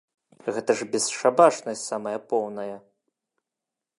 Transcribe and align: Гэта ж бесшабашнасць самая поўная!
Гэта 0.53 0.71
ж 0.79 0.87
бесшабашнасць 0.93 1.85
самая 1.91 2.15
поўная! 2.31 2.75